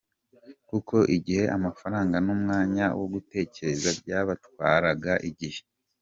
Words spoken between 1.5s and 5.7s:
amafaranga n’umwanya wo gutegereza byabatwatra igihe.